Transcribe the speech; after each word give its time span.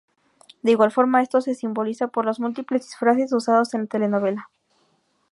De 0.63 0.71
igual 0.71 0.91
forma, 0.91 1.21
esto 1.21 1.41
se 1.41 1.53
simboliza 1.53 2.07
por 2.07 2.25
los 2.25 2.39
múltiples 2.39 2.85
disfraces 2.87 3.31
usados 3.33 3.75
en 3.75 3.81
la 3.81 3.85
telenovela. 3.87 4.49